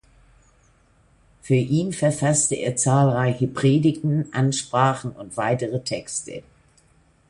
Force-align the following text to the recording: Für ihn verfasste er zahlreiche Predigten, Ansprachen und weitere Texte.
Für 1.43 1.53
ihn 1.53 1.93
verfasste 1.93 2.55
er 2.55 2.75
zahlreiche 2.75 3.47
Predigten, 3.47 4.33
Ansprachen 4.33 5.11
und 5.11 5.37
weitere 5.37 5.83
Texte. 5.83 6.41